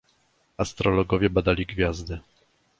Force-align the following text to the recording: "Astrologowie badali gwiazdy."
"Astrologowie 0.57 1.29
badali 1.29 1.65
gwiazdy." 1.65 2.19